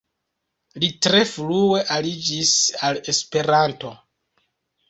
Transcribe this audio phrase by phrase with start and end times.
[0.83, 2.57] Li tre frue aliĝis
[2.89, 3.93] al Esperanto.